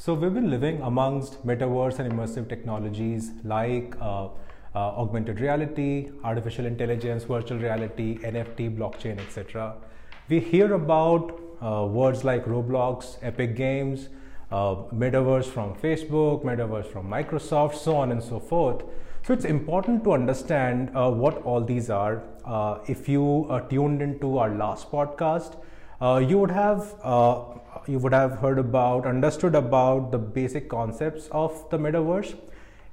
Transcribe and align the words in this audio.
So 0.00 0.14
we've 0.14 0.32
been 0.32 0.48
living 0.48 0.80
amongst 0.82 1.44
metaverse 1.44 1.98
and 1.98 2.12
immersive 2.12 2.48
technologies 2.48 3.32
like 3.42 3.96
uh, 4.00 4.26
uh, 4.26 4.28
augmented 4.76 5.40
reality, 5.40 6.10
artificial 6.22 6.66
intelligence, 6.66 7.24
virtual 7.24 7.58
reality, 7.58 8.18
NFT, 8.18 8.76
blockchain, 8.78 9.18
etc. 9.18 9.74
We 10.28 10.38
hear 10.38 10.74
about 10.74 11.40
uh, 11.60 11.84
words 11.90 12.22
like 12.22 12.44
Roblox, 12.44 13.16
Epic 13.22 13.56
Games, 13.56 14.08
uh, 14.52 14.76
metaverse 14.94 15.46
from 15.46 15.74
Facebook, 15.74 16.44
metaverse 16.44 16.86
from 16.86 17.10
Microsoft, 17.10 17.74
so 17.74 17.96
on 17.96 18.12
and 18.12 18.22
so 18.22 18.38
forth. 18.38 18.84
So 19.26 19.32
it's 19.32 19.44
important 19.44 20.04
to 20.04 20.12
understand 20.12 20.92
uh, 20.94 21.10
what 21.10 21.42
all 21.42 21.60
these 21.60 21.90
are. 21.90 22.22
Uh, 22.44 22.78
if 22.86 23.08
you 23.08 23.50
tuned 23.68 24.00
into 24.00 24.38
our 24.38 24.54
last 24.54 24.92
podcast, 24.92 25.56
uh, 26.00 26.18
you 26.18 26.38
would 26.38 26.50
have 26.50 26.94
uh, 27.02 27.42
you 27.86 27.98
would 27.98 28.12
have 28.12 28.38
heard 28.38 28.58
about, 28.58 29.06
understood 29.06 29.54
about 29.54 30.12
the 30.12 30.18
basic 30.18 30.68
concepts 30.68 31.28
of 31.28 31.68
the 31.70 31.78
metaverse. 31.78 32.36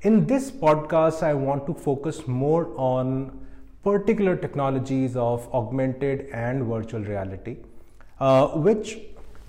In 0.02 0.26
this 0.26 0.52
podcast, 0.52 1.22
I 1.22 1.34
want 1.34 1.66
to 1.68 1.74
focus 1.74 2.28
more 2.28 2.72
on 2.78 3.46
particular 3.84 4.36
technologies 4.36 5.16
of 5.16 5.54
augmented 5.54 6.28
and 6.32 6.64
virtual 6.64 7.02
reality, 7.02 7.58
uh, 8.20 8.48
which 8.50 9.00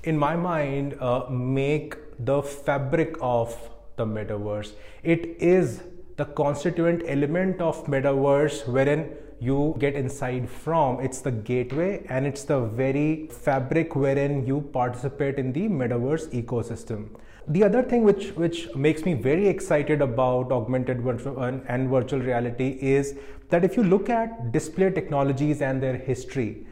in 0.05 0.19
my 0.19 0.35
mind 0.37 0.97
uh, 1.01 1.27
make 1.31 1.95
the 2.19 2.43
fabric 2.43 3.17
of 3.21 3.57
the 3.97 4.05
metaverse. 4.05 4.73
It 5.03 5.37
is 5.39 5.83
the 6.17 6.25
constituent 6.25 7.03
element 7.07 7.61
of 7.61 7.85
metaverse 7.87 8.67
wherein 8.67 9.11
you 9.39 9.77
get 9.79 9.95
inside 9.95 10.49
from 10.49 11.01
it's 11.01 11.21
the 11.21 11.31
gateway 11.31 12.05
and 12.09 12.27
it's 12.27 12.45
the 12.45 12.61
very 12.61 13.29
fabric 13.31 13.95
wherein 13.95 14.47
you 14.47 14.61
participate 14.73 15.39
in 15.39 15.53
the 15.53 15.69
metaverse 15.69 16.29
ecosystem. 16.43 17.09
The 17.49 17.63
other 17.63 17.83
thing 17.83 18.03
which 18.03 18.31
which 18.31 18.75
makes 18.75 19.05
me 19.05 19.15
very 19.15 19.49
excited 19.49 20.03
about 20.03 20.51
augmented 20.51 21.03
virtual 21.03 21.39
and 21.43 21.89
virtual 21.89 22.21
reality 22.21 22.79
is 22.81 23.15
that 23.51 23.65
if 23.65 23.77
you 23.77 23.85
look 23.85 24.09
at 24.09 24.53
display 24.53 24.91
technologies 24.91 25.61
and 25.61 25.83
their 25.83 25.97
history 25.97 26.67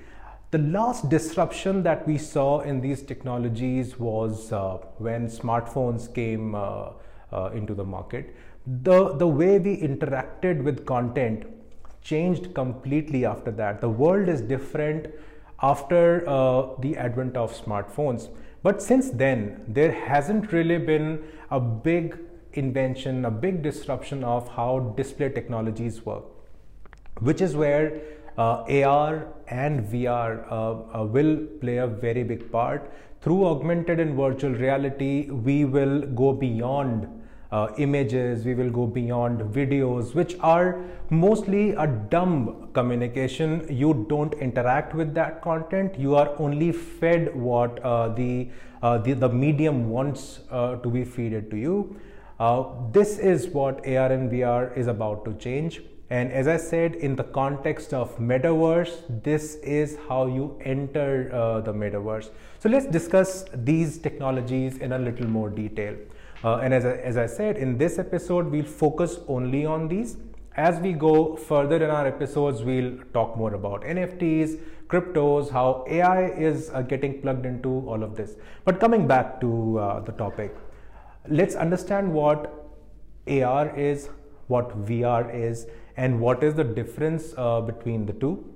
the 0.55 0.59
last 0.59 1.09
disruption 1.09 1.83
that 1.83 2.07
we 2.07 2.17
saw 2.17 2.61
in 2.61 2.81
these 2.81 3.03
technologies 3.03 3.99
was 3.99 4.53
uh, 4.53 4.77
when 4.99 5.27
smartphones 5.27 6.13
came 6.15 6.55
uh, 6.55 6.91
uh, 7.33 7.51
into 7.53 7.75
the 7.75 7.83
market. 7.83 8.37
The 8.83 9.17
the 9.23 9.27
way 9.27 9.59
we 9.59 9.77
interacted 9.89 10.63
with 10.63 10.87
content 10.87 11.45
changed 12.05 12.55
completely 12.55 13.25
after 13.25 13.51
that. 13.51 13.81
The 13.81 13.89
world 13.89 14.29
is 14.29 14.41
different 14.41 15.13
after 15.63 16.29
uh, 16.29 16.69
the 16.81 16.97
advent 16.97 17.37
of 17.37 17.53
smartphones. 17.53 18.29
But 18.63 18.81
since 18.83 19.11
then, 19.11 19.65
there 19.67 19.93
hasn't 19.93 20.53
really 20.53 20.79
been 20.79 21.25
a 21.51 21.59
big 21.59 22.19
invention, 22.53 23.25
a 23.25 23.31
big 23.31 23.63
disruption 23.63 24.23
of 24.23 24.49
how 24.49 24.95
display 24.97 25.31
technologies 25.31 26.05
work, 26.07 26.25
which 27.21 27.41
is 27.41 27.57
where 27.57 28.01
uh, 28.37 28.65
AR 28.69 29.29
and 29.49 29.85
VR 29.85 30.51
uh, 30.51 31.01
uh, 31.01 31.05
will 31.05 31.47
play 31.61 31.79
a 31.79 31.87
very 31.87 32.23
big 32.23 32.51
part. 32.51 32.91
Through 33.21 33.47
augmented 33.47 34.01
and 34.01 34.17
virtual 34.17 34.53
reality, 34.53 35.31
we 35.31 35.65
will 35.65 36.01
go 36.03 36.33
beyond 36.33 37.14
uh, 37.55 37.73
images, 37.79 38.45
we 38.45 38.55
will 38.55 38.71
go 38.71 38.85
beyond 38.85 39.41
videos, 39.57 40.13
which 40.15 40.37
are 40.41 40.81
mostly 41.11 41.71
a 41.71 41.87
dumb 41.87 42.69
communication. 42.73 43.65
You 43.71 44.07
don't 44.09 44.35
interact 44.47 44.95
with 44.95 45.15
that 45.15 45.41
content. 45.41 45.97
You 45.97 46.17
are 46.17 46.31
only 46.39 46.73
fed 46.73 47.35
what 47.37 47.79
uh, 47.85 48.09
the, 48.09 48.49
uh, 48.83 48.99
the, 48.99 49.13
the 49.13 49.29
medium 49.29 49.89
wants 49.89 50.41
uh, 50.51 50.77
to 50.77 50.89
be 50.89 51.05
fed 51.05 51.49
to 51.53 51.57
you. 51.57 52.01
Uh, 52.41 52.65
this 52.91 53.19
is 53.19 53.47
what 53.47 53.87
AR 53.87 54.11
and 54.11 54.31
VR 54.33 54.77
is 54.77 54.89
about 54.89 55.25
to 55.27 55.35
change. 55.35 55.81
And 56.11 56.33
as 56.33 56.49
I 56.49 56.57
said, 56.57 56.97
in 56.97 57.15
the 57.15 57.25
context 57.25 57.95
of 57.95 58.19
metaverse, 58.19 59.23
this 59.23 59.55
is 59.57 59.97
how 60.09 60.27
you 60.27 60.59
enter 60.65 61.31
uh, 61.33 61.61
the 61.61 61.73
metaverse. 61.73 62.31
So 62.59 62.69
let's 62.69 62.87
discuss 62.87 63.45
these 63.55 63.99
technologies 63.99 64.79
in 64.79 64.93
a 64.93 64.99
little 64.99 65.27
more 65.27 65.51
detail. 65.51 65.97
Uh, 66.45 66.59
and 66.59 66.75
as 66.75 66.85
I, 66.85 66.93
as 66.97 67.17
I 67.17 67.25
said, 67.25 67.57
in 67.57 67.79
this 67.79 67.99
episode, 67.99 68.51
we'll 68.51 68.65
focus 68.65 69.19
only 69.29 69.65
on 69.65 69.89
these. 69.89 70.19
As 70.57 70.79
we 70.79 70.93
go 70.93 71.37
further 71.37 71.77
in 71.83 71.91
our 71.91 72.07
episodes, 72.07 72.63
we'll 72.63 72.99
talk 73.15 73.37
more 73.37 73.55
about 73.55 73.81
NFTs, 73.83 74.61
cryptos, 74.87 75.51
how 75.51 75.87
AI 75.89 76.27
is 76.27 76.71
uh, 76.75 76.83
getting 76.83 77.23
plugged 77.23 77.47
into 77.47 77.71
all 77.89 78.03
of 78.03 78.15
this. 78.15 78.37
But 78.67 78.79
coming 78.79 79.07
back 79.09 79.41
to 79.41 79.79
uh, 79.79 80.01
the 80.01 80.13
topic, 80.13 80.55
let's 81.29 81.55
understand 81.55 82.13
what 82.13 82.53
AR 83.27 83.75
is, 83.75 84.11
what 84.49 84.69
VR 84.87 85.35
is, 85.35 85.67
and 85.97 86.21
what 86.21 86.45
is 86.45 86.55
the 86.55 86.65
difference 86.65 87.33
uh, 87.39 87.63
between 87.63 88.05
the 88.05 88.13
two. 88.13 88.55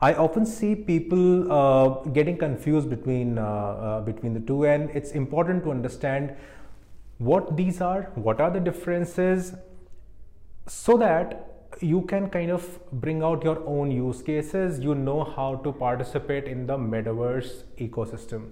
I 0.00 0.14
often 0.14 0.44
see 0.44 0.74
people 0.74 1.50
uh, 1.50 1.88
getting 2.10 2.36
confused 2.36 2.90
between 2.90 3.38
uh, 3.38 3.42
uh, 3.42 4.00
between 4.02 4.34
the 4.34 4.40
two, 4.40 4.66
and 4.66 4.90
it's 4.90 5.12
important 5.12 5.64
to 5.64 5.70
understand 5.70 6.36
what 7.18 7.56
these 7.56 7.80
are, 7.80 8.10
what 8.14 8.40
are 8.40 8.50
the 8.50 8.60
differences, 8.60 9.54
so 10.66 10.96
that 10.98 11.56
you 11.80 12.02
can 12.02 12.28
kind 12.30 12.50
of 12.50 12.78
bring 12.92 13.22
out 13.22 13.44
your 13.44 13.62
own 13.66 13.90
use 13.90 14.22
cases. 14.22 14.80
You 14.80 14.94
know 14.94 15.24
how 15.24 15.56
to 15.56 15.72
participate 15.72 16.44
in 16.44 16.66
the 16.66 16.76
metaverse 16.76 17.64
ecosystem. 17.78 18.50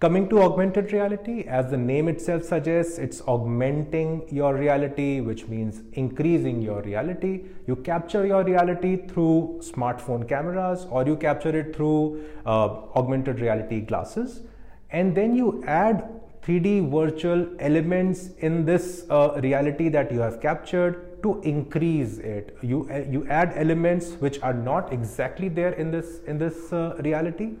Coming 0.00 0.28
to 0.28 0.42
augmented 0.42 0.92
reality, 0.92 1.44
as 1.44 1.70
the 1.70 1.76
name 1.76 2.08
itself 2.08 2.42
suggests, 2.42 2.98
it's 2.98 3.22
augmenting 3.22 4.26
your 4.30 4.54
reality, 4.54 5.20
which 5.20 5.46
means 5.46 5.80
increasing 5.92 6.60
your 6.60 6.82
reality. 6.82 7.44
You 7.66 7.76
capture 7.76 8.26
your 8.26 8.44
reality 8.44 9.06
through 9.06 9.60
smartphone 9.62 10.28
cameras 10.28 10.86
or 10.90 11.06
you 11.06 11.16
capture 11.16 11.56
it 11.56 11.74
through 11.74 12.24
uh, 12.44 12.66
augmented 12.96 13.40
reality 13.40 13.80
glasses. 13.80 14.42
And 14.90 15.16
then 15.16 15.34
you 15.34 15.64
add 15.66 16.04
3D 16.46 16.90
virtual 16.90 17.48
elements 17.58 18.30
in 18.38 18.64
this 18.66 19.06
uh, 19.08 19.40
reality 19.42 19.88
that 19.88 20.12
you 20.12 20.20
have 20.20 20.40
captured 20.40 21.22
to 21.22 21.40
increase 21.42 22.18
it. 22.18 22.56
You, 22.60 22.86
uh, 22.90 23.04
you 23.10 23.26
add 23.28 23.52
elements 23.56 24.12
which 24.20 24.40
are 24.42 24.52
not 24.52 24.92
exactly 24.92 25.48
there 25.48 25.72
in 25.72 25.90
this, 25.90 26.20
in 26.26 26.38
this 26.38 26.72
uh, 26.72 26.96
reality 26.98 27.52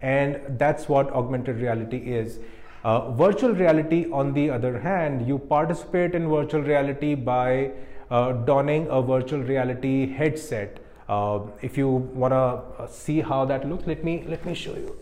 and 0.00 0.40
that's 0.58 0.88
what 0.88 1.10
augmented 1.12 1.56
reality 1.56 1.98
is. 1.98 2.38
Uh, 2.84 3.10
virtual 3.12 3.54
reality 3.54 4.10
on 4.10 4.32
the 4.34 4.50
other 4.50 4.78
hand, 4.78 5.26
you 5.26 5.38
participate 5.38 6.14
in 6.14 6.28
virtual 6.28 6.62
reality 6.62 7.14
by 7.14 7.70
uh, 8.10 8.32
donning 8.32 8.86
a 8.88 9.00
virtual 9.00 9.40
reality 9.40 10.12
headset. 10.12 10.80
Uh, 11.08 11.40
if 11.62 11.78
you 11.78 11.88
want 11.88 12.32
to 12.32 12.88
see 12.90 13.20
how 13.20 13.44
that 13.44 13.66
looks, 13.68 13.86
let 13.86 14.04
me, 14.04 14.24
let 14.26 14.44
me 14.44 14.54
show 14.54 14.74
you. 14.74 14.94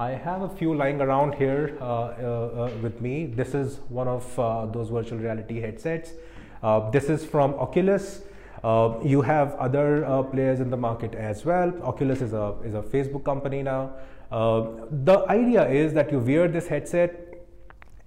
I 0.00 0.10
have 0.10 0.42
a 0.42 0.48
few 0.48 0.76
lying 0.76 1.00
around 1.00 1.34
here 1.34 1.76
uh, 1.80 1.84
uh, 1.84 1.88
uh, 1.90 2.70
with 2.80 3.00
me. 3.00 3.26
This 3.26 3.52
is 3.52 3.80
one 3.88 4.06
of 4.06 4.38
uh, 4.38 4.66
those 4.66 4.90
virtual 4.90 5.18
reality 5.18 5.60
headsets. 5.60 6.12
Uh, 6.62 6.88
this 6.90 7.10
is 7.10 7.24
from 7.24 7.54
Oculus. 7.54 8.20
Uh, 8.62 8.94
you 9.02 9.22
have 9.22 9.56
other 9.56 10.22
players 10.30 10.60
in 10.60 10.70
the 10.70 10.76
market 10.76 11.16
as 11.16 11.44
well. 11.44 11.72
Oculus 11.82 12.22
is 12.22 12.32
a, 12.32 12.54
is 12.64 12.74
a 12.74 12.82
Facebook 12.82 13.24
company 13.24 13.64
now. 13.64 13.90
the 14.30 15.24
idea 15.30 15.68
is 15.68 15.92
that 15.94 16.12
you 16.12 16.20
wear 16.20 16.46
this 16.46 16.68
headset 16.68 17.34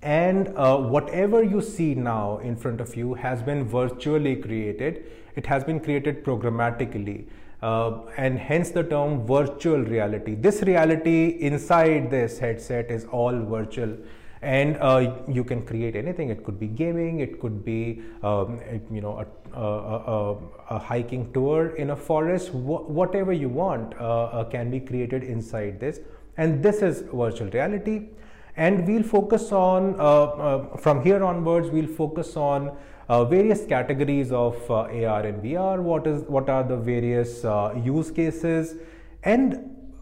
and 0.02 0.48
whatever 0.96 1.44
you 1.44 1.62
see 1.62 1.94
now 1.94 2.38
in 2.38 2.56
front 2.56 2.80
of 2.80 2.96
you 2.96 3.16
has 3.16 3.44
been 3.44 3.66
virtually 3.68 4.38
created. 4.38 5.04
It 5.36 5.46
has 5.46 5.66
been 5.66 5.82
created 5.82 6.24
programmatically 6.24 7.26
uh, 7.62 8.02
and 8.18 8.40
hence 8.40 8.72
the 8.72 8.84
term 8.84 9.26
virtual 9.26 9.80
reality. 9.80 10.36
This 10.36 10.64
reality 10.64 11.38
inside 11.40 12.10
this 12.10 12.40
headset 12.40 12.90
is 12.90 13.06
all 13.06 13.38
virtual. 13.40 13.96
And 14.42 14.78
uh, 14.78 15.18
you 15.28 15.44
can 15.44 15.62
create 15.64 15.96
anything. 15.96 16.30
It 16.30 16.44
could 16.44 16.60
be 16.60 16.66
gaming. 16.66 17.20
It 17.20 17.40
could 17.40 17.64
be 17.64 18.02
um, 18.24 18.60
you 18.90 19.00
know 19.00 19.20
a, 19.20 19.60
a, 19.60 19.66
a, 19.66 20.38
a, 20.72 20.80
hiking 20.80 21.32
tour 21.32 21.76
in 21.76 21.92
a 21.92 21.96
forest. 21.96 22.50
Wh 22.50 22.90
whatever 22.90 23.34
you 23.34 23.50
want 23.50 23.94
uh, 24.00 24.24
uh, 24.24 24.44
can 24.46 24.72
be 24.72 24.80
created 24.80 25.24
inside 25.24 25.80
this. 25.80 26.00
And 26.38 26.64
this 26.64 26.82
is 26.82 27.04
virtual 27.14 27.52
reality. 27.52 28.10
And 28.58 28.88
we'll 28.88 29.04
focus 29.04 29.52
on 29.52 29.96
uh, 30.00 30.24
uh, 30.24 30.78
from 30.78 31.04
here 31.04 31.24
onwards 31.24 31.70
we'll 31.70 31.88
focus 31.88 32.36
on 32.36 32.76
uh, 33.12 33.26
various 33.26 33.66
categories 33.66 34.32
of 34.32 34.58
uh, 34.72 35.06
AR 35.06 35.24
and 35.30 35.44
VR, 35.44 35.80
what 35.82 36.08
is 36.08 36.22
what 36.36 36.50
are 36.50 36.64
the 36.64 36.78
various 36.78 37.44
uh, 37.44 37.74
use 37.86 38.12
cases, 38.20 38.76
and 39.24 39.58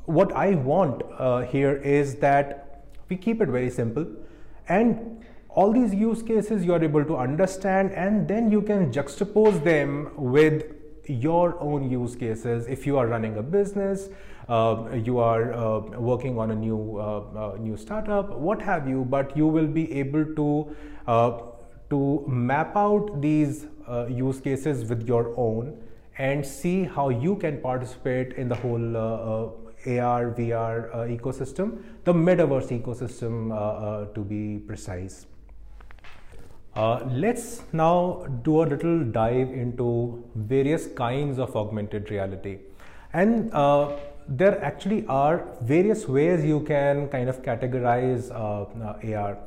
what 0.06 0.32
I 0.34 0.50
want 0.72 1.02
uh, 1.18 1.42
here 1.54 1.78
is 1.78 2.16
that 2.26 2.84
we 3.10 3.18
keep 3.18 3.42
it 3.42 3.50
very 3.50 3.72
simple, 3.72 4.06
and 4.68 5.26
all 5.50 5.72
these 5.72 5.96
use 6.02 6.22
cases 6.22 6.64
you 6.64 6.74
are 6.74 6.84
able 6.84 7.04
to 7.04 7.18
understand, 7.18 7.92
and 7.94 8.28
then 8.28 8.52
you 8.52 8.62
can 8.62 8.92
juxtapose 8.92 9.64
them 9.64 10.12
with 10.16 10.76
your 11.08 11.60
own 11.60 11.90
use 11.90 12.16
cases 12.16 12.68
if 12.68 12.86
you 12.86 13.00
are 13.00 13.08
running 13.08 13.38
a 13.38 13.42
business 13.42 14.10
uh, 14.50 14.84
you 15.04 15.20
are 15.20 15.54
uh, 15.54 15.80
working 16.00 16.38
on 16.40 16.52
a 16.52 16.56
new 16.56 16.98
uh, 16.98 17.54
uh, 17.54 17.58
new 17.60 17.78
startup, 17.78 18.32
what 18.38 18.62
have 18.62 18.88
you. 18.88 19.06
But 19.06 19.36
you 19.38 19.48
will 19.48 19.68
be 19.68 19.92
able 19.94 20.26
to 20.36 20.76
to 21.90 22.24
map 22.28 22.76
out 22.76 23.22
these 23.22 23.66
uh, 23.88 24.06
use 24.08 24.40
cases 24.40 24.90
with 24.90 25.08
your 25.08 25.34
own 25.38 25.78
and 26.18 26.46
see 26.46 26.84
how 26.84 27.10
you 27.10 27.36
can 27.38 27.60
participate 27.62 28.34
in 28.34 28.50
the 28.50 28.56
whole 28.56 28.98
uh, 28.98 29.00
uh, 29.00 29.50
AR, 29.88 30.32
VR 30.32 30.94
uh, 30.94 30.98
ecosystem, 31.18 31.82
the 32.04 32.14
metaverse 32.14 32.70
ecosystem 32.78 33.52
uh, 33.52 33.56
uh, 33.56 34.06
to 34.14 34.22
be 34.22 34.60
precise. 34.68 35.26
let's 37.22 37.46
now 37.80 38.26
do 38.44 38.62
a 38.64 38.66
little 38.72 39.00
dive 39.16 39.50
into 39.62 39.88
various 40.52 40.88
kinds 41.00 41.40
of 41.46 41.56
augmented 41.62 42.12
reality. 42.12 42.58
And 43.14 43.52
there 44.42 44.64
actually 44.64 45.00
are 45.08 45.38
various 45.62 46.08
ways 46.08 46.46
you 46.46 46.60
can 46.62 47.08
kind 47.16 47.30
of 47.30 47.42
categorize 47.48 48.30
AR. 48.32 49.38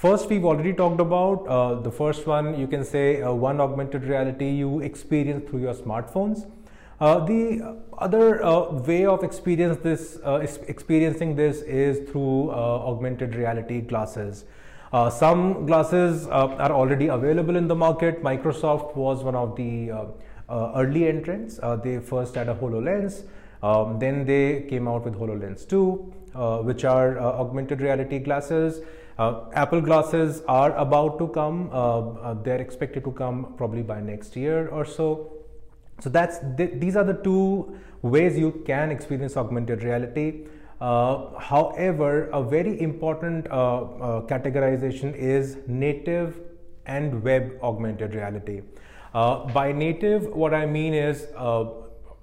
First, 0.00 0.28
we've 0.30 0.44
already 0.44 0.72
talked 0.72 1.00
about 1.00 1.44
uh, 1.48 1.74
the 1.80 1.90
first 1.90 2.24
one. 2.24 2.56
You 2.56 2.68
can 2.68 2.84
say 2.84 3.20
uh, 3.20 3.32
one 3.32 3.60
augmented 3.60 4.04
reality 4.04 4.48
you 4.48 4.78
experience 4.78 5.50
through 5.50 5.62
your 5.62 5.74
smartphones. 5.74 6.48
Uh, 7.00 7.24
the 7.24 7.76
other 7.98 8.44
uh, 8.44 8.70
way 8.74 9.06
of 9.06 9.24
experience 9.24 9.76
this, 9.82 10.20
uh, 10.24 10.46
experiencing 10.68 11.34
this 11.34 11.62
is 11.62 12.08
through 12.08 12.50
uh, 12.50 12.54
augmented 12.54 13.34
reality 13.34 13.80
glasses. 13.80 14.44
Some 15.10 15.66
glasses 15.66 16.28
are 16.28 16.70
already 16.70 17.08
available 17.08 17.56
in 17.56 17.66
the 17.66 17.74
market. 17.74 18.22
Microsoft 18.22 18.94
was 18.94 19.24
one 19.24 19.34
of 19.34 19.56
the 19.56 19.90
early 20.48 21.08
entrants. 21.08 21.58
they 21.82 21.98
first 21.98 22.36
had 22.36 22.48
a 22.48 22.54
HoloLens, 22.54 23.24
um, 23.64 23.98
then 23.98 24.24
they 24.24 24.64
came 24.70 24.86
out 24.86 25.04
with 25.04 25.14
HoloLens 25.14 25.68
2, 25.68 26.62
which 26.62 26.84
are 26.84 27.18
augmented 27.18 27.80
reality 27.80 28.20
glasses. 28.20 28.80
Apple 29.18 29.80
glasses 29.80 30.42
are 30.46 30.76
about 30.76 31.18
to 31.18 31.28
come. 31.28 31.70
they're 32.44 32.60
expected 32.60 33.04
to 33.04 33.12
come 33.12 33.54
probably 33.56 33.82
by 33.82 34.00
next 34.00 34.36
year 34.36 34.68
or 34.68 34.84
so. 34.84 35.32
So 36.00 36.08
that's 36.08 36.38
th- 36.56 36.74
these 36.76 36.96
are 36.96 37.04
the 37.04 37.14
two 37.14 37.76
ways 38.02 38.38
you 38.38 38.62
can 38.64 38.90
experience 38.90 39.36
augmented 39.36 39.82
reality. 39.82 40.46
Uh, 40.80 41.36
however, 41.38 42.28
a 42.30 42.42
very 42.42 42.80
important 42.80 43.50
uh, 43.50 43.82
uh, 43.82 44.20
categorization 44.26 45.14
is 45.14 45.56
native 45.66 46.40
and 46.86 47.22
web 47.22 47.58
augmented 47.62 48.14
reality. 48.14 48.62
Uh, 49.12 49.46
by 49.46 49.72
native, 49.72 50.26
what 50.26 50.54
I 50.54 50.66
mean 50.66 50.94
is 50.94 51.26
uh, 51.36 51.64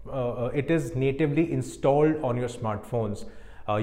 uh, 0.10 0.52
it 0.54 0.72
is 0.72 0.96
natively 0.96 1.52
installed 1.52 2.24
on 2.24 2.38
your 2.38 2.48
smartphones. 2.48 3.26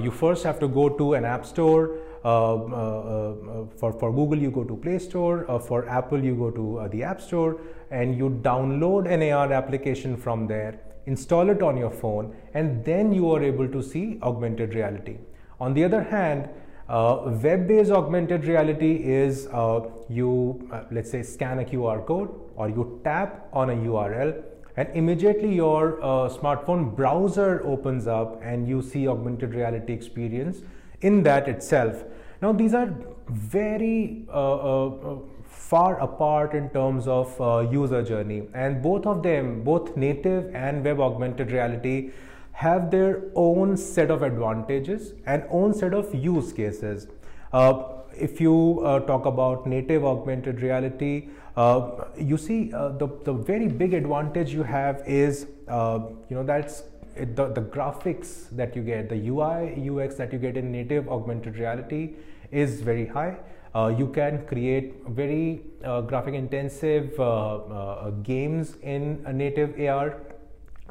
you 0.01 0.11
first 0.17 0.45
have 0.47 0.59
to 0.59 0.67
go 0.67 0.83
to 0.89 1.13
an 1.13 1.25
app 1.25 1.45
store. 1.45 1.97
For, 2.23 3.93
for 3.99 4.11
Google, 4.11 4.37
you 4.37 4.49
go 4.49 4.63
to 4.63 4.75
Play 4.77 4.97
Store. 4.99 5.45
for 5.67 5.87
Apple, 5.87 6.23
you 6.23 6.35
go 6.35 6.49
to 6.51 6.87
the 6.91 7.03
App 7.03 7.21
Store 7.21 7.59
and 7.91 8.17
you 8.17 8.29
download 8.41 9.07
an 9.07 9.21
AR 9.31 9.51
application 9.51 10.17
from 10.17 10.47
there, 10.47 10.79
install 11.05 11.49
it 11.49 11.61
on 11.61 11.77
your 11.77 11.91
phone, 11.91 12.35
and 12.53 12.83
then 12.85 13.13
you 13.13 13.31
are 13.31 13.43
able 13.43 13.67
to 13.67 13.83
see 13.83 14.19
augmented 14.23 14.73
reality. 14.73 15.17
On 15.59 15.73
the 15.73 15.83
other 15.83 16.01
hand, 16.01 16.49
uh, 16.89 17.37
web-based 17.41 17.91
augmented 17.91 18.45
reality 18.45 18.95
is 19.03 19.47
uh, 19.47 19.81
you, 20.09 20.67
uh, 20.71 20.83
let's 20.91 21.09
say, 21.09 21.23
scan 21.23 21.59
a 21.59 21.63
QR 21.63 22.05
code 22.05 22.29
or 22.55 22.69
you 22.69 22.99
tap 23.03 23.47
on 23.53 23.69
a 23.69 23.73
URL 23.73 24.43
and 24.75 24.89
immediately 24.93 25.53
your 25.53 26.01
uh, 26.03 26.29
smartphone 26.29 26.95
browser 26.95 27.61
opens 27.65 28.07
up 28.07 28.41
and 28.43 28.67
you 28.67 28.81
see 28.81 29.07
augmented 29.07 29.53
reality 29.53 29.93
experience 29.93 30.61
in 31.03 31.23
that 31.23 31.47
itself. 31.47 32.03
Now, 32.41 32.51
these 32.51 32.73
are 32.73 32.93
very 33.29 34.25
uh, 34.29 34.55
uh, 34.55 35.17
far 35.45 35.99
apart 35.99 36.53
in 36.53 36.69
terms 36.69 37.07
of 37.07 37.39
uh, 37.39 37.59
user 37.71 38.01
journey 38.03 38.43
and 38.53 38.81
both 38.81 39.05
of 39.05 39.23
them 39.23 39.63
both 39.63 39.95
native 39.95 40.53
and 40.53 40.83
web 40.83 40.99
augmented 40.99 41.51
reality 41.51 42.11
have 42.51 42.91
their 42.91 43.21
own 43.35 43.77
set 43.77 44.11
of 44.11 44.23
advantages 44.23 45.13
and 45.25 45.43
own 45.49 45.73
set 45.73 45.93
of 45.93 46.13
use 46.13 46.51
cases 46.51 47.07
uh, 47.53 47.83
if 48.15 48.41
you 48.41 48.81
uh, 48.83 48.99
talk 49.11 49.25
about 49.25 49.65
native 49.65 50.05
augmented 50.05 50.61
reality 50.61 51.29
uh, 51.55 52.05
you 52.17 52.37
see 52.37 52.73
uh, 52.73 52.89
the, 52.89 53.07
the 53.23 53.33
very 53.33 53.67
big 53.67 53.93
advantage 53.93 54.53
you 54.53 54.63
have 54.63 55.01
is 55.07 55.47
uh, 55.67 55.99
you 56.29 56.35
know 56.35 56.43
that's 56.43 56.83
the, 57.15 57.47
the 57.47 57.61
graphics 57.61 58.49
that 58.51 58.75
you 58.75 58.81
get 58.81 59.09
the 59.09 59.27
ui 59.27 59.89
ux 59.89 60.15
that 60.15 60.33
you 60.33 60.39
get 60.39 60.57
in 60.57 60.71
native 60.71 61.07
augmented 61.09 61.57
reality 61.57 62.13
is 62.51 62.81
very 62.81 63.07
high 63.07 63.35
uh, 63.75 63.87
you 63.97 64.07
can 64.07 64.45
create 64.45 64.93
very 65.07 65.61
uh, 65.83 66.01
graphic 66.01 66.35
intensive 66.35 67.19
uh, 67.19 68.11
games 68.21 68.75
in 68.83 69.23
a 69.25 69.33
native 69.33 69.79
AR, 69.79 70.21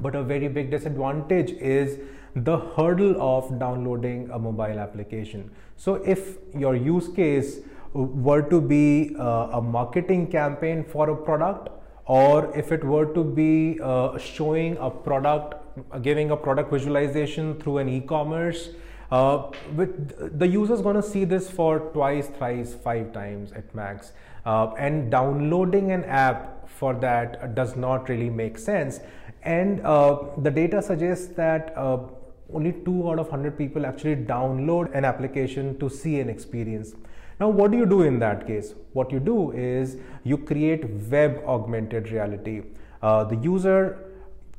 but 0.01 0.17
a 0.17 0.23
very 0.23 0.49
big 0.49 0.71
disadvantage 0.71 1.53
is 1.53 2.01
the 2.35 2.59
hurdle 2.59 3.15
of 3.21 3.59
downloading 3.61 4.29
a 4.33 4.39
mobile 4.39 4.81
application. 4.81 5.49
So 5.77 5.97
if 5.97 6.39
your 6.57 6.75
use 6.75 7.09
case 7.09 7.61
were 7.93 8.43
to 8.43 8.61
be 8.61 9.15
uh, 9.17 9.59
a 9.59 9.63
marketing 9.63 10.33
campaign 10.33 10.83
for 10.83 11.11
a 11.11 11.17
product 11.17 11.69
or 12.07 12.57
if 12.57 12.73
it 12.73 12.83
were 12.83 13.07
to 13.15 13.23
be 13.23 13.79
uh, 13.81 14.19
showing 14.19 14.77
a 14.79 14.91
product 14.91 15.62
giving 16.03 16.31
a 16.31 16.37
product 16.37 16.71
visualization 16.71 17.59
through 17.61 17.79
an 17.79 17.89
e-commerce 17.89 18.71
uh, 19.13 19.51
with 19.77 20.39
the 20.39 20.47
user 20.47 20.73
is 20.73 20.81
going 20.81 20.97
to 20.97 21.03
see 21.03 21.25
this 21.27 21.51
for 21.51 21.81
twice, 21.93 22.29
thrice, 22.29 22.75
five 22.75 23.13
times 23.13 23.53
at 23.53 23.75
max. 23.75 24.13
Uh, 24.47 24.73
and 24.79 25.11
downloading 25.11 25.93
an 25.93 26.03
app 26.05 26.67
for 26.67 26.95
that 26.95 27.55
does 27.55 27.77
not 27.77 28.09
really 28.09 28.31
make 28.31 28.57
sense. 28.57 29.01
And 29.43 29.83
uh, 29.83 30.19
the 30.39 30.51
data 30.51 30.81
suggests 30.81 31.27
that 31.35 31.77
uh, 31.77 31.99
only 32.55 32.73
two 32.73 33.11
out 33.11 33.19
of 33.19 33.27
100 33.27 33.59
people 33.59 33.85
actually 33.85 34.17
download 34.17 34.95
an 34.95 35.05
application 35.05 35.79
to 35.79 35.91
see 35.91 36.19
an 36.21 36.31
experience. 36.31 36.95
Now, 37.39 37.51
what 37.51 37.71
do 37.71 37.77
you 37.77 37.87
do 37.87 38.03
in 38.03 38.19
that 38.21 38.47
case? 38.47 38.75
What 38.95 39.13
you 39.13 39.21
do 39.21 39.51
is 39.53 39.99
you 40.25 40.39
create 40.39 40.89
web 41.11 41.43
augmented 41.47 42.11
reality. 42.11 42.63
Uh, 43.03 43.25
the 43.25 43.37
user 43.37 44.12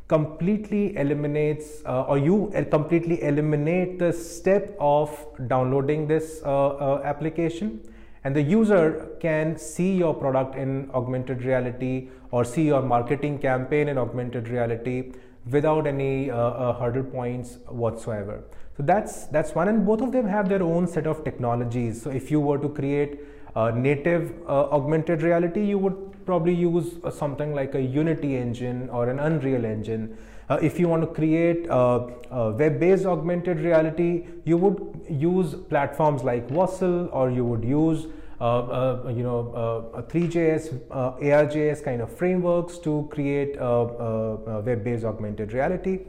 completely 0.08 0.96
eliminates 0.98 1.82
uh, 1.86 2.04
or 2.04 2.18
you 2.18 2.52
completely 2.70 3.24
eliminate 3.24 4.00
the 4.00 4.12
step 4.12 4.76
of 4.80 5.10
downloading 5.48 6.08
this 6.08 6.42
uh, 6.46 6.68
uh, 6.68 7.02
application. 7.04 7.82
And 8.26 8.36
the 8.36 8.42
user 8.42 9.10
can 9.20 9.58
see 9.58 9.96
your 9.96 10.14
product 10.14 10.56
in 10.56 10.90
augmented 10.94 11.44
reality 11.44 12.10
or 12.32 12.46
see 12.46 12.64
your 12.64 12.82
marketing 12.82 13.40
campaign 13.40 13.90
in 13.90 13.98
augmented 13.98 14.48
reality 14.48 15.14
without 15.50 15.88
any 15.88 16.32
uh, 16.32 16.38
uh, 16.38 16.80
hurdle 16.80 17.04
points 17.04 17.58
whatsoever. 17.68 18.44
So 18.78 18.84
that's 18.84 19.28
that's 19.28 19.54
one 19.54 19.68
and 19.68 19.86
both 19.86 20.02
of 20.02 20.12
them 20.12 20.28
have 20.28 20.50
their 20.50 20.64
own 20.64 20.88
set 20.88 21.06
of 21.06 21.24
technologies. 21.24 22.02
So 22.02 22.10
if 22.10 22.32
you 22.32 22.40
were 22.40 22.58
to 22.58 22.70
create 22.70 23.20
native 23.56 24.34
uh, 24.48 24.70
augmented 24.72 25.22
reality 25.22 25.64
you 25.66 25.78
would 25.78 26.26
probably 26.26 26.54
use 26.54 26.96
uh, 27.04 27.12
something 27.12 27.54
like 27.54 27.76
a 27.76 27.82
Unity 27.82 28.38
engine 28.38 28.90
or 28.90 29.10
an 29.10 29.20
Unreal 29.20 29.66
engine. 29.66 30.18
Uh, 30.50 30.58
if 30.62 30.80
you 30.80 30.88
want 30.88 31.02
to 31.02 31.08
create 31.08 31.68
web-based 31.70 33.06
augmented 33.06 33.60
reality, 33.60 34.26
you 34.44 34.58
would 34.58 35.02
use 35.10 35.56
platforms 35.70 36.24
like 36.24 36.48
Vossle 36.50 37.10
or 37.14 37.32
you 37.32 37.46
would 37.46 37.64
use 37.64 38.08
uh, 38.42 39.04
you 39.08 39.24
know, 39.24 39.92
uh, 39.96 40.02
3JS, 40.02 40.88
ARJS 40.90 41.84
kind 41.84 42.02
of 42.02 42.12
frameworks 42.12 42.78
to 42.78 43.08
create 43.10 43.58
web-based 43.60 45.06
augmented 45.06 45.54
reality. 45.54 46.00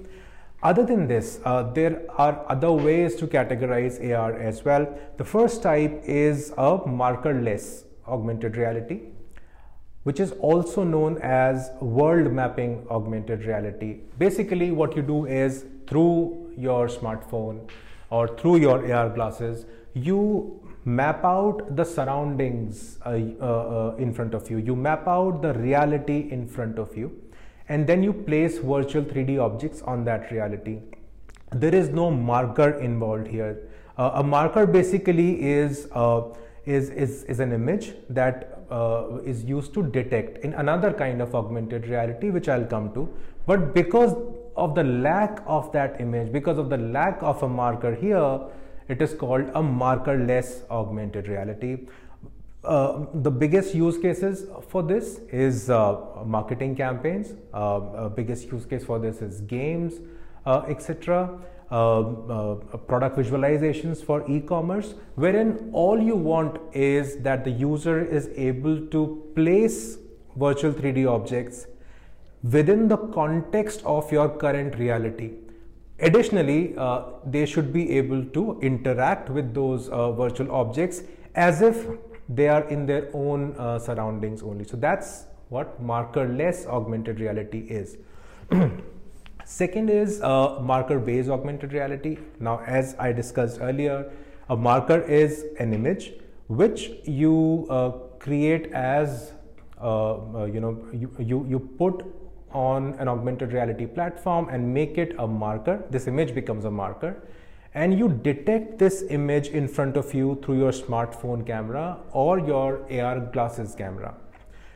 Other 0.64 0.84
than 0.84 1.06
this, 1.06 1.40
there 1.74 2.02
are 2.16 2.44
other 2.48 2.72
ways 2.72 3.16
to 3.16 3.26
categorize 3.26 3.98
AR 4.02 4.34
as 4.34 4.64
well. 4.64 4.86
The 5.18 5.24
first 5.24 5.62
type 5.62 6.02
is 6.04 6.52
a 6.52 6.78
markerless 6.78 7.84
augmented 8.08 8.56
reality 8.56 9.02
which 10.04 10.20
is 10.20 10.32
also 10.32 10.84
known 10.84 11.18
as 11.22 11.70
world 11.80 12.32
mapping 12.32 12.86
augmented 12.90 13.44
reality. 13.44 14.00
Basically, 14.18 14.70
what 14.70 14.94
you 14.96 15.02
do 15.02 15.26
is 15.26 15.64
through 15.86 16.52
your 16.56 16.88
smartphone 16.88 17.68
or 18.10 18.28
through 18.28 18.56
your 18.58 18.92
AR 18.92 19.08
glasses, 19.08 19.64
you 19.94 20.60
map 20.84 21.24
out 21.24 21.74
the 21.74 21.84
surroundings 21.84 22.98
uh, 23.06 23.18
uh, 23.40 23.44
uh, 23.44 23.96
in 23.96 24.12
front 24.12 24.34
of 24.34 24.50
you, 24.50 24.58
you 24.58 24.76
map 24.76 25.08
out 25.08 25.40
the 25.40 25.54
reality 25.54 26.28
in 26.30 26.46
front 26.46 26.78
of 26.78 26.94
you, 26.96 27.10
and 27.68 27.86
then 27.86 28.02
you 28.02 28.12
place 28.12 28.58
virtual 28.58 29.02
3D 29.02 29.40
objects 29.40 29.82
on 29.82 30.04
that 30.04 30.30
reality. 30.30 30.80
There 31.52 31.74
is 31.74 31.88
no 31.88 32.10
marker 32.10 32.70
involved 32.80 33.26
here. 33.26 33.68
Uh, 33.96 34.10
a 34.14 34.22
marker 34.22 34.66
basically 34.66 35.42
is, 35.42 35.88
uh, 35.92 36.22
is, 36.64 36.90
is, 36.90 37.22
is 37.24 37.40
an 37.40 37.52
image 37.52 37.92
that 38.10 38.60
uh, 38.70 39.18
is 39.24 39.44
used 39.44 39.72
to 39.74 39.82
detect 39.82 40.44
in 40.44 40.54
another 40.54 40.92
kind 40.92 41.22
of 41.22 41.34
augmented 41.34 41.86
reality 41.86 42.30
which 42.30 42.48
I'll 42.48 42.64
come 42.64 42.92
to 42.94 43.08
but 43.46 43.74
because 43.74 44.14
of 44.56 44.74
the 44.74 44.84
lack 44.84 45.42
of 45.46 45.70
that 45.72 46.00
image, 46.00 46.32
because 46.32 46.58
of 46.58 46.70
the 46.70 46.78
lack 46.78 47.22
of 47.22 47.42
a 47.42 47.48
marker 47.48 47.94
here, 47.94 48.40
it 48.88 49.02
is 49.02 49.14
called 49.14 49.48
a 49.48 49.62
markerless 49.62 50.68
augmented 50.70 51.28
reality. 51.28 51.86
Uh, 52.64 53.04
the 53.14 53.30
biggest 53.30 53.74
use 53.74 53.98
cases 53.98 54.46
for 54.68 54.82
this 54.82 55.18
is 55.30 55.68
uh, 55.68 55.98
marketing 56.24 56.74
campaigns. 56.74 57.34
Uh, 57.52 57.76
uh 57.76 58.08
biggest 58.08 58.50
use 58.50 58.64
case 58.64 58.84
for 58.84 58.98
this 58.98 59.20
is 59.20 59.42
games, 59.42 60.00
uh, 60.46 60.62
etc. 60.68 61.38
Uh, 61.70 62.54
product 62.86 63.18
visualizations 63.18 64.02
for 64.02 64.24
e-commerce, 64.30 64.94
wherein 65.16 65.70
all 65.72 66.00
you 66.00 66.14
want 66.14 66.58
is 66.72 67.16
that 67.18 67.44
the 67.44 67.50
user 67.50 68.02
is 68.04 68.30
able 68.36 68.86
to 68.86 69.30
place 69.34 69.98
virtual 70.36 70.72
3D 70.72 71.06
objects 71.10 71.66
within 72.42 72.88
the 72.88 72.96
context 72.96 73.82
of 73.84 74.10
your 74.12 74.28
current 74.28 74.78
reality. 74.78 75.32
Additionally, 76.00 76.74
they 77.26 77.46
should 77.46 77.72
be 77.72 77.90
able 77.98 78.24
to 78.26 78.58
interact 78.60 79.30
with 79.30 79.54
those 79.54 79.88
virtual 79.88 80.52
objects 80.52 81.02
as 81.34 81.62
if 81.62 81.86
they 82.28 82.48
are 82.48 82.64
in 82.68 82.86
their 82.86 83.08
own 83.12 83.54
uh, 83.58 83.78
surroundings 83.78 84.42
only. 84.42 84.64
So 84.64 84.76
that's 84.76 85.26
what 85.48 85.80
marker-less 85.80 86.66
augmented 86.66 87.20
reality 87.20 87.60
is. 87.68 87.98
Second 89.44 89.90
is 89.90 90.22
uh, 90.22 90.58
marker-based 90.60 91.28
augmented 91.28 91.72
reality. 91.72 92.18
Now, 92.40 92.60
as 92.66 92.96
I 92.98 93.12
discussed 93.12 93.58
earlier, 93.60 94.10
a 94.48 94.56
marker 94.56 95.00
is 95.02 95.44
an 95.58 95.74
image 95.74 96.12
which 96.48 96.90
you 97.04 97.66
uh, 97.70 97.90
create 98.18 98.72
as 98.72 99.32
uh, 99.80 100.14
uh, 100.14 100.44
you 100.44 100.60
know 100.60 100.78
you, 100.92 101.10
you 101.18 101.46
you 101.48 101.58
put 101.58 102.04
on 102.52 102.94
an 102.98 103.08
augmented 103.08 103.52
reality 103.52 103.86
platform 103.86 104.48
and 104.48 104.72
make 104.72 104.96
it 104.96 105.14
a 105.18 105.26
marker. 105.26 105.82
This 105.90 106.06
image 106.06 106.34
becomes 106.34 106.64
a 106.64 106.70
marker 106.70 107.16
and 107.74 107.98
you 107.98 108.08
detect 108.08 108.78
this 108.78 109.02
image 109.10 109.48
in 109.48 109.66
front 109.66 109.96
of 109.96 110.14
you 110.14 110.40
through 110.42 110.58
your 110.58 110.70
smartphone 110.72 111.44
camera 111.46 111.98
or 112.12 112.38
your 112.38 112.86
AR 113.00 113.20
glasses 113.20 113.74
camera. 113.74 114.14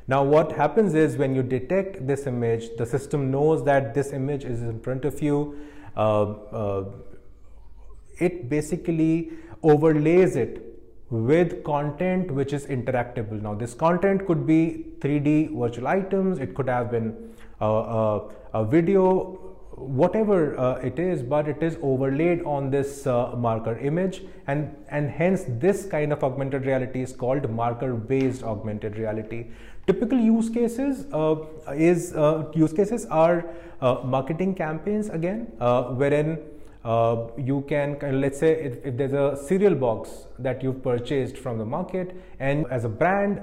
Now 0.08 0.24
what 0.24 0.52
happens 0.52 0.94
is 0.94 1.16
when 1.16 1.34
you 1.34 1.42
detect 1.42 2.06
this 2.06 2.26
image, 2.26 2.76
the 2.76 2.86
system 2.86 3.30
knows 3.30 3.64
that 3.64 3.94
this 3.94 4.12
image 4.12 4.44
is 4.44 4.62
in 4.62 4.80
front 4.80 5.04
of 5.04 5.22
you. 5.22 5.58
Uh, 5.96 6.22
uh, 6.62 6.84
it 8.18 8.48
basically 8.48 9.30
overlays 9.62 10.34
it 10.34 10.64
with 11.10 11.62
content 11.62 12.30
which 12.30 12.52
is 12.52 12.66
interactable. 12.66 13.40
Now 13.40 13.54
this 13.54 13.74
content 13.74 14.26
could 14.26 14.46
be 14.46 14.86
3D 14.98 15.56
virtual 15.56 15.86
items, 15.86 16.38
it 16.38 16.54
could 16.54 16.68
have 16.68 16.90
been 16.90 17.34
a, 17.60 17.66
a, 17.66 18.30
a 18.54 18.64
video 18.64 19.47
whatever 19.78 20.58
uh, 20.58 20.74
it 20.76 20.98
is 20.98 21.22
but 21.22 21.48
it 21.48 21.62
is 21.62 21.78
overlaid 21.82 22.42
on 22.44 22.70
this 22.70 23.06
uh, 23.06 23.34
marker 23.36 23.78
image 23.78 24.22
and 24.46 24.74
and 24.90 25.10
hence 25.10 25.44
this 25.48 25.86
kind 25.86 26.12
of 26.12 26.22
augmented 26.22 26.66
reality 26.66 27.02
is 27.02 27.12
called 27.12 27.48
marker 27.50 27.94
based 27.94 28.42
augmented 28.42 28.96
reality. 28.96 29.46
Typical 29.86 30.18
use 30.18 30.50
cases 30.50 31.06
uh, 31.12 31.36
is 31.74 32.14
uh, 32.14 32.50
use 32.54 32.72
cases 32.72 33.06
are 33.06 33.46
uh, 33.80 34.00
marketing 34.04 34.54
campaigns 34.54 35.08
again 35.08 35.52
uh, 35.60 35.84
wherein 35.84 36.38
you 37.36 37.64
can 37.68 37.98
let's 38.20 38.38
say 38.38 38.52
if, 38.52 38.84
if, 38.84 38.96
there's 38.96 39.12
a 39.12 39.36
cereal 39.46 39.74
box 39.74 40.10
that 40.38 40.62
you've 40.62 40.82
purchased 40.82 41.36
from 41.36 41.58
the 41.58 41.64
market 41.64 42.16
and 42.38 42.66
as 42.70 42.84
a 42.84 42.88
brand 42.88 43.42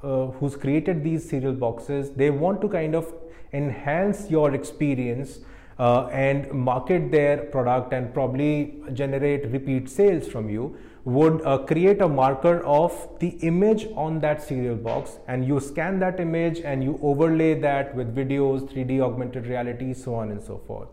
who's 0.00 0.56
created 0.56 1.02
these 1.04 1.28
cereal 1.28 1.52
boxes 1.52 2.10
they 2.12 2.30
want 2.30 2.62
to 2.62 2.68
kind 2.68 2.94
of 2.94 3.12
enhance 3.52 4.30
your 4.30 4.54
experience 4.54 5.40
uh, 5.40 5.57
and 5.78 6.50
market 6.52 7.10
their 7.10 7.38
product 7.38 7.92
and 7.92 8.12
probably 8.12 8.80
generate 8.92 9.46
repeat 9.46 9.88
sales 9.88 10.26
from 10.26 10.50
you 10.50 10.76
would 11.04 11.40
uh, 11.46 11.58
create 11.58 12.02
a 12.02 12.08
marker 12.08 12.62
of 12.64 13.08
the 13.20 13.28
image 13.50 13.86
on 13.94 14.20
that 14.20 14.42
cereal 14.42 14.76
box. 14.76 15.18
And 15.26 15.46
you 15.46 15.60
scan 15.60 15.98
that 16.00 16.20
image 16.20 16.60
and 16.60 16.82
you 16.82 16.98
overlay 17.02 17.54
that 17.60 17.94
with 17.94 18.14
videos 18.14 18.70
3d 18.72 19.00
augmented 19.00 19.46
reality 19.46 19.94
so 19.94 20.14
on 20.14 20.30
and 20.30 20.42
so 20.42 20.60
forth. 20.66 20.88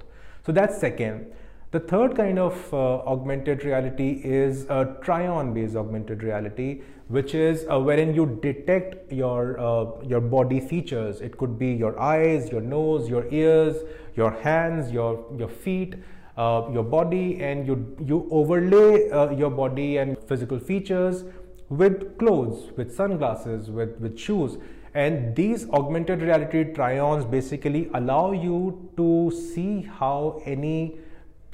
So 0.45 0.51
that's 0.51 0.79
second 0.79 1.33
the 1.75 1.81
third 1.91 2.15
kind 2.15 2.39
of 2.39 2.73
uh, 2.73 2.77
augmented 3.13 3.65
reality 3.65 4.21
is 4.23 4.65
a 4.69 4.95
try-on 5.01 5.53
based 5.53 5.75
augmented 5.75 6.23
reality, 6.23 6.81
which 7.09 7.35
is 7.35 7.65
uh, 7.69 7.77
wherein 7.77 8.13
you 8.15 8.25
detect 8.41 9.11
your 9.11 9.59
uh, 9.59 9.85
your 10.11 10.21
body 10.21 10.59
features. 10.61 11.19
It 11.29 11.37
could 11.37 11.57
be 11.59 11.71
your 11.83 11.99
eyes, 11.99 12.49
your 12.49 12.61
nose, 12.61 13.09
your 13.09 13.25
ears, 13.41 13.81
your 14.15 14.31
hands, 14.45 14.93
your 14.97 15.11
your 15.37 15.49
feet, 15.65 15.95
uh, 16.37 16.61
your 16.77 16.83
body, 16.95 17.25
and 17.49 17.67
you 17.67 17.77
you 18.11 18.19
overlay 18.41 19.09
uh, 19.09 19.29
your 19.41 19.49
body 19.61 19.89
and 19.97 20.17
physical 20.31 20.65
features 20.71 21.25
with 21.67 22.17
clothes, 22.19 22.71
with 22.77 22.95
sunglasses, 23.01 23.69
with 23.69 23.99
with 24.05 24.17
shoes. 24.27 24.57
And 24.93 25.35
these 25.35 25.69
augmented 25.81 26.21
reality 26.21 26.63
try-ons 26.77 27.25
basically 27.25 27.89
allow 28.01 28.31
you 28.31 28.59
to 29.01 29.09
see 29.39 29.81
how 30.03 30.41
any 30.45 30.77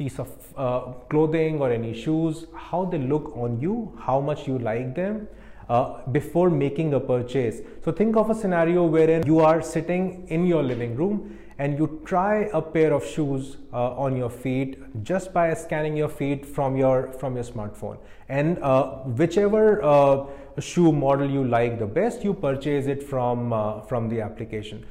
piece 0.02 0.18
of 0.20 0.30
uh, 0.58 0.80
clothing 1.10 1.60
or 1.60 1.72
any 1.72 1.94
shoes, 1.94 2.48
how 2.70 2.86
they 2.86 2.98
look 3.14 3.32
on 3.36 3.60
you, 3.60 3.76
how 4.08 4.20
much 4.32 4.48
you 4.48 4.58
like 4.72 4.96
them. 4.96 5.28
Uh, 5.70 6.06
before 6.12 6.50
making 6.50 6.94
a 6.96 7.00
purchase. 7.00 7.62
So 7.86 7.94
think 7.94 8.18
of 8.18 8.30
a 8.30 8.36
scenario 8.36 8.84
wherein 8.84 9.26
you 9.26 9.40
are 9.40 9.62
sitting 9.62 10.28
in 10.28 10.46
your 10.46 10.62
living 10.62 10.98
room 10.98 11.40
and 11.60 11.78
you 11.80 12.02
try 12.04 12.50
a 12.60 12.62
pair 12.62 12.92
of 12.92 13.06
shoes 13.06 13.56
uh, 13.72 14.06
on 14.06 14.18
your 14.18 14.30
feet 14.30 14.76
just 15.04 15.32
by 15.32 15.54
scanning 15.54 15.96
your 15.96 16.10
feet 16.10 16.46
from 16.46 16.76
your 16.76 17.14
from 17.22 17.36
your 17.36 17.46
smartphone 17.46 17.98
and 18.28 18.60
uh, 18.60 18.84
whichever 19.22 19.82
uh, 19.82 20.26
shoe 20.60 20.92
model 20.92 21.30
you 21.38 21.46
like 21.46 21.80
the 21.80 21.92
best 22.00 22.26
you 22.30 22.34
purchase 22.34 22.88
it 22.96 23.02
from 23.14 23.54
uh, 23.54 23.80
from 23.92 24.10
the 24.10 24.20
application 24.20 24.84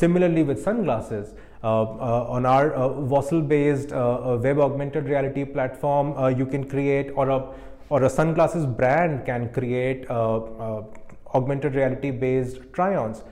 similarly 0.00 0.42
with 0.50 0.60
sunglasses 0.68 1.34
Uh, 1.62 1.82
uh, 1.82 2.26
on 2.28 2.46
our 2.46 2.72
uh, 2.72 2.88
Vossle 2.88 3.46
based 3.46 3.92
uh, 3.92 4.38
web 4.40 4.60
augmented 4.60 5.08
reality 5.08 5.44
platform, 5.44 6.36
you 6.38 6.46
can 6.46 6.68
create 6.68 7.10
or 7.16 7.28
a 7.30 7.48
or 7.88 8.04
a 8.04 8.10
sunglasses 8.10 8.64
brand 8.64 9.24
can 9.26 9.52
create 9.52 10.08
augmented 10.10 11.74
reality 11.74 12.10
based 12.10 12.60
try-ons. 12.72 13.22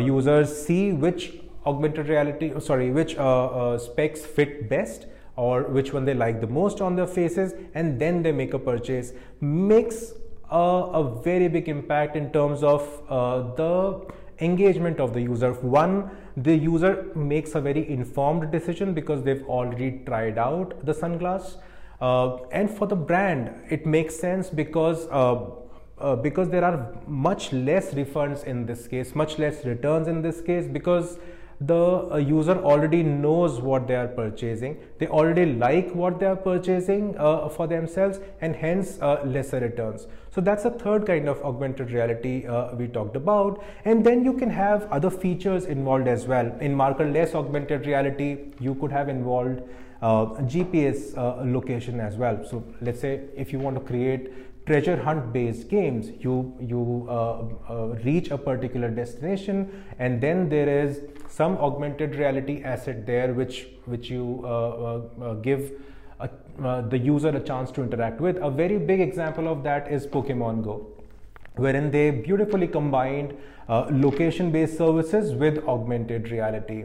users 0.00 0.54
see 0.66 0.92
which 0.92 1.34
augmented 1.66 2.08
reality, 2.08 2.52
sorry, 2.60 2.90
which 2.90 3.16
specs 3.80 4.24
fit 4.24 4.68
best 4.68 5.06
or 5.36 5.64
which 5.64 5.92
one 5.92 6.04
they 6.04 6.14
like 6.14 6.40
the 6.40 6.46
most 6.46 6.80
on 6.80 6.94
their 6.96 7.06
faces 7.06 7.54
and 7.74 7.98
then 8.00 8.22
they 8.22 8.32
make 8.32 8.54
a 8.54 8.58
purchase 8.58 9.12
makes 9.40 10.12
a, 10.50 10.56
a 10.56 11.20
very 11.22 11.48
big 11.48 11.68
impact 11.68 12.16
in 12.16 12.30
terms 12.30 12.62
of 12.62 13.02
uh, 13.08 13.42
the 13.54 14.06
engagement 14.40 15.00
of 15.00 15.12
the 15.12 15.20
user. 15.20 15.52
One, 15.52 16.10
the 16.36 16.56
user 16.56 17.10
makes 17.14 17.54
a 17.54 17.60
very 17.60 17.88
informed 17.88 18.50
decision 18.50 18.92
because 18.92 19.22
they've 19.22 19.44
already 19.44 20.02
tried 20.04 20.38
out 20.38 20.84
the 20.84 20.92
sunglass. 20.92 21.56
Uh, 22.00 22.38
and 22.50 22.70
for 22.70 22.86
the 22.86 22.96
brand, 22.96 23.54
it 23.70 23.86
makes 23.86 24.16
sense 24.16 24.50
because 24.50 25.06
uh, 25.10 25.46
uh, 25.98 26.16
because 26.16 26.50
there 26.50 26.64
are 26.64 26.92
much 27.06 27.52
less 27.52 27.94
refunds 27.94 28.44
in 28.44 28.66
this 28.66 28.88
case, 28.88 29.14
much 29.14 29.38
less 29.38 29.64
returns 29.64 30.08
in 30.08 30.22
this 30.22 30.40
case 30.40 30.66
because 30.66 31.18
the 31.60 32.08
uh, 32.12 32.16
user 32.16 32.58
already 32.62 33.02
knows 33.02 33.60
what 33.60 33.86
they 33.86 33.94
are 33.94 34.08
purchasing. 34.08 34.78
They 34.98 35.06
already 35.06 35.46
like 35.46 35.94
what 35.94 36.18
they 36.18 36.26
are 36.26 36.36
purchasing 36.36 37.16
uh, 37.18 37.48
for 37.48 37.66
themselves 37.66 38.20
and 38.40 38.56
hence 38.56 38.98
uh, 39.00 39.22
lesser 39.24 39.60
returns. 39.60 40.06
So 40.30 40.40
that's 40.40 40.64
the 40.64 40.70
third 40.70 41.06
kind 41.06 41.28
of 41.28 41.40
augmented 41.42 41.90
reality 41.90 42.46
uh, 42.46 42.74
we 42.74 42.88
talked 42.88 43.16
about. 43.16 43.62
And 43.84 44.04
then 44.04 44.24
you 44.24 44.32
can 44.32 44.50
have 44.50 44.90
other 44.90 45.10
features 45.10 45.66
involved 45.66 46.08
as 46.08 46.26
well. 46.26 46.46
In 46.60 46.74
markerless 46.74 47.34
augmented 47.34 47.86
reality 47.86 48.52
you 48.60 48.74
could 48.74 48.90
have 48.90 49.08
involved 49.08 49.62
uh, 50.02 50.26
GPS 50.52 51.16
uh, 51.16 51.42
location 51.44 52.00
as 52.00 52.16
well. 52.16 52.44
So 52.44 52.64
let's 52.80 53.00
say 53.00 53.22
if 53.36 53.52
you 53.52 53.58
want 53.58 53.76
to 53.76 53.80
create 53.80 54.32
treasure 54.66 54.96
hunt 55.02 55.32
based 55.32 55.68
games. 55.68 56.10
You 56.20 56.54
you 56.60 57.06
uh, 57.08 57.14
uh, 57.68 57.86
reach 58.04 58.30
a 58.30 58.38
particular 58.38 58.90
destination 58.90 59.84
and 59.98 60.20
then 60.20 60.48
there 60.48 60.68
is 60.68 61.00
some 61.28 61.56
augmented 61.58 62.16
reality 62.16 62.62
asset 62.62 63.06
there 63.06 63.34
which 63.34 63.66
which 63.84 64.10
you 64.10 64.40
uh, 64.44 64.48
uh, 64.48 65.24
uh 65.30 65.34
give 65.34 65.72
a, 66.20 66.30
uh, 66.62 66.80
the 66.82 66.98
user 66.98 67.28
a 67.28 67.40
chance 67.40 67.70
to 67.72 67.82
interact 67.82 68.20
with. 68.20 68.36
A 68.36 68.50
very 68.50 68.78
big 68.78 69.00
example 69.00 69.48
of 69.48 69.62
that 69.64 69.90
is 69.90 70.06
pokemon 70.06 70.62
go 70.64 70.86
wherein 71.56 71.90
they 71.90 72.10
beautifully 72.10 72.66
combined 72.66 73.36
location 74.04 74.50
based 74.50 74.76
services 74.76 75.34
with 75.42 75.58
augmented 75.68 76.30
reality 76.30 76.84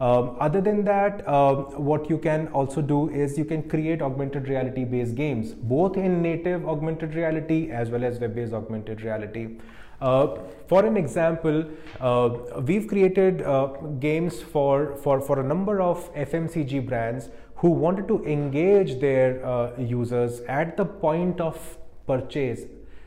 Um, 0.00 0.36
other 0.38 0.60
than 0.60 0.84
that, 0.84 1.26
um, 1.28 1.84
what 1.84 2.08
you 2.08 2.18
can 2.18 2.46
also 2.48 2.80
do 2.80 3.08
is 3.10 3.36
you 3.36 3.44
can 3.44 3.68
create 3.68 4.00
augmented 4.00 4.48
reality 4.48 4.84
based 4.84 5.16
games, 5.16 5.52
both 5.54 5.96
in 5.96 6.22
native 6.22 6.68
augmented 6.68 7.14
reality 7.14 7.70
as 7.72 7.90
well 7.90 8.04
as 8.04 8.20
web 8.20 8.34
based 8.34 8.52
augmented 8.52 9.02
reality. 9.02 9.58
Uh, 10.00 10.38
for 10.68 10.84
an 10.86 10.96
example, 10.96 11.64
uh, 12.00 12.30
we've 12.64 12.86
created 12.86 13.42
uh, 13.42 13.66
games 13.98 14.40
for, 14.40 14.96
for, 14.98 15.20
for 15.20 15.40
a 15.40 15.42
number 15.42 15.80
of 15.80 16.14
FMCG 16.14 16.86
brands 16.86 17.30
who 17.56 17.70
wanted 17.70 18.06
to 18.06 18.24
engage 18.24 19.00
their 19.00 19.44
uh, 19.44 19.72
users 19.76 20.40
at 20.42 20.76
the 20.76 20.84
point 20.84 21.40
of 21.40 21.76
purchase, 22.06 22.62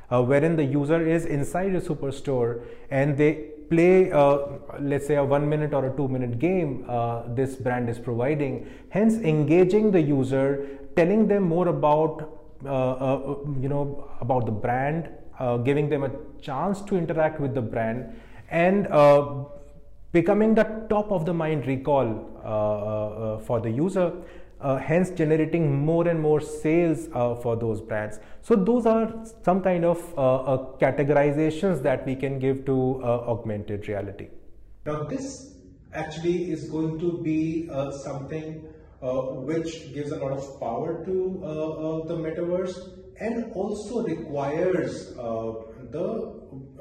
uh, 0.09 0.21
wherein 0.21 0.57
the 0.57 0.65
user 0.65 1.07
is 1.07 1.25
inside 1.25 1.73
a 1.73 1.79
superstore 1.79 2.61
and 2.89 3.17
they 3.17 3.50
play, 3.71 4.11
uh, 4.11 4.37
let's 4.79 5.07
say, 5.07 5.15
a 5.15 5.23
one 5.23 5.49
minute 5.49 5.73
or 5.73 5.87
a 5.87 5.95
two 5.97 6.07
minute 6.07 6.37
game 6.37 6.85
this 7.39 7.55
brand 7.55 7.89
is 7.89 7.97
providing, 7.97 8.67
hence 8.89 9.15
engaging 9.15 9.89
the 9.91 10.01
user, 10.01 10.67
telling 10.95 11.27
them 11.27 11.43
more 11.43 11.67
about 11.69 12.29
you 12.63 13.69
know 13.69 14.07
about 14.21 14.45
the 14.45 14.51
brand 14.51 15.09
uh, 15.39 15.57
giving 15.57 15.89
them 15.89 16.03
a 16.03 16.11
chance 16.41 16.81
to 16.81 16.95
interact 16.95 17.39
with 17.39 17.55
the 17.55 17.61
brand 17.61 18.15
and 18.49 18.87
uh, 18.87 19.43
becoming 20.11 20.53
the 20.53 20.63
top 20.89 21.11
of 21.11 21.25
the 21.25 21.33
mind 21.33 21.65
recall 21.65 22.07
uh, 22.43 22.47
uh 22.47 23.39
for 23.39 23.59
the 23.59 23.69
user 23.69 24.11
uh, 24.61 24.77
hence 24.77 25.09
generating 25.09 25.83
more 25.85 26.07
and 26.07 26.19
more 26.19 26.39
sales 26.39 27.07
uh, 27.13 27.35
for 27.35 27.55
those 27.55 27.81
brands. 27.81 28.19
So 28.41 28.55
those 28.55 28.85
are 28.85 29.13
some 29.43 29.61
kind 29.61 29.85
of 29.85 29.99
categorizations 30.79 31.81
that 31.83 32.05
we 32.05 32.15
can 32.15 32.39
give 32.39 32.65
to 32.65 33.03
augmented 33.03 33.87
reality. 33.87 34.29
Now 34.85 35.03
this 35.03 35.55
actually 35.93 36.51
is 36.51 36.69
going 36.69 36.99
to 36.99 37.21
be 37.21 37.69
something 38.03 38.63
which 39.01 39.93
gives 39.93 40.11
a 40.11 40.17
lot 40.17 40.31
of 40.31 40.59
power 40.59 41.03
to 41.05 42.03
the 42.07 42.15
metaverse 42.15 43.01
and 43.21 43.51
also 43.53 44.03
requires 44.03 45.15
uh, 45.17 45.53
the 45.91 46.05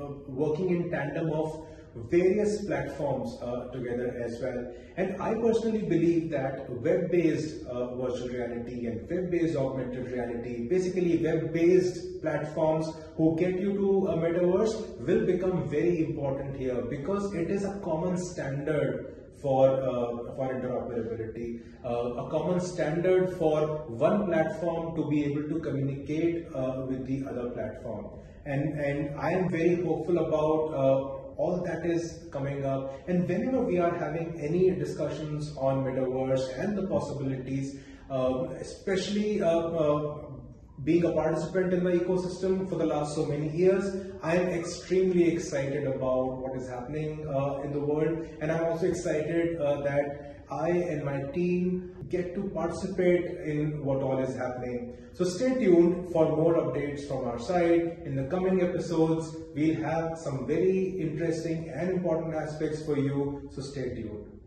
uh, 0.00 0.06
working 0.26 0.70
in 0.70 0.90
tandem 0.90 1.30
of 1.30 1.66
various 1.94 2.64
platforms 2.64 3.36
uh, 3.42 3.68
together 3.72 4.20
as 4.24 4.40
well. 4.40 4.72
And 4.96 5.20
I 5.20 5.34
personally 5.34 5.82
believe 5.82 6.30
that 6.30 6.68
web-based 6.70 7.66
uh, 7.66 7.94
virtual 7.96 8.28
reality 8.28 8.86
and 8.86 9.08
web-based 9.10 9.56
augmented 9.56 10.06
reality, 10.06 10.68
basically 10.68 11.18
web-based 11.24 12.22
platforms 12.22 12.92
who 13.16 13.36
get 13.36 13.58
you 13.58 13.72
to 13.72 14.06
a 14.08 14.16
metaverse 14.16 14.98
will 15.06 15.26
become 15.26 15.68
very 15.68 16.04
important 16.04 16.56
here 16.56 16.82
because 16.82 17.32
it 17.34 17.50
is 17.50 17.64
a 17.64 17.80
common 17.82 18.16
standard 18.16 19.16
for, 19.40 19.68
uh, 19.70 20.34
for 20.36 20.54
interoperability, 20.54 21.60
uh, 21.84 22.24
a 22.24 22.30
common 22.30 22.60
standard 22.60 23.36
for 23.38 23.86
one 23.88 24.26
platform 24.26 24.94
to 24.96 25.08
be 25.08 25.24
able 25.24 25.48
to 25.48 25.58
communicate 25.60 26.46
uh, 26.54 26.84
with 26.86 27.06
the 27.06 27.24
other 27.28 27.50
platform. 27.50 28.20
And, 28.44 28.78
and 28.80 29.18
I 29.18 29.32
am 29.32 29.48
very 29.50 29.82
hopeful 29.82 30.18
about 30.18 30.74
uh, 30.74 31.19
all 31.40 31.62
that 31.68 31.86
is 31.86 32.26
coming 32.30 32.64
up. 32.64 33.08
And 33.08 33.28
whenever 33.28 33.62
we 33.62 33.78
are 33.78 33.94
having 33.96 34.40
any 34.48 34.70
discussions 34.70 35.54
on 35.56 35.84
metaverse 35.84 36.46
and 36.58 36.76
the 36.76 36.86
possibilities, 36.86 37.76
uh, 38.10 38.44
especially 38.66 39.42
uh, 39.42 40.30
being 40.84 41.04
a 41.04 41.12
participant 41.12 41.72
in 41.74 41.84
the 41.84 41.92
ecosystem 41.92 42.68
for 42.68 42.76
the 42.76 42.86
last 42.86 43.14
so 43.14 43.26
many 43.26 43.48
years, 43.56 43.84
I 44.22 44.36
am 44.36 44.48
extremely 44.48 45.28
excited 45.32 45.86
about 45.86 46.38
what 46.38 46.56
is 46.56 46.68
happening 46.68 47.26
uh, 47.28 47.60
in 47.64 47.72
the 47.72 47.80
world, 47.80 48.26
and 48.40 48.50
I'm 48.50 48.64
also 48.64 48.86
excited 48.86 49.60
uh, 49.60 49.80
that 49.82 50.44
I 50.50 50.70
and 50.70 51.04
my 51.04 51.22
team 51.32 51.99
get 52.10 52.34
to 52.34 52.42
participate 52.50 53.24
in 53.52 53.84
what 53.84 54.02
all 54.02 54.18
is 54.18 54.34
happening. 54.36 54.96
So 55.12 55.24
stay 55.24 55.54
tuned 55.54 56.12
for 56.12 56.36
more 56.36 56.54
updates 56.54 57.06
from 57.06 57.24
our 57.26 57.38
side. 57.38 58.02
In 58.04 58.16
the 58.16 58.24
coming 58.24 58.62
episodes, 58.62 59.36
we'll 59.54 59.80
have 59.82 60.18
some 60.18 60.46
very 60.46 61.00
interesting 61.00 61.70
and 61.70 61.90
important 61.90 62.34
aspects 62.34 62.84
for 62.84 62.98
you, 62.98 63.48
so 63.54 63.62
stay 63.62 63.94
tuned. 63.94 64.39